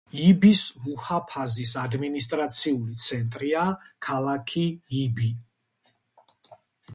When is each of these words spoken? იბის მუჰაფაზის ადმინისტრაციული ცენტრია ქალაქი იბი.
იბის 0.27 0.61
მუჰაფაზის 0.85 1.73
ადმინისტრაციული 1.81 2.97
ცენტრია 3.03 3.67
ქალაქი 4.09 4.65
იბი. 5.03 5.31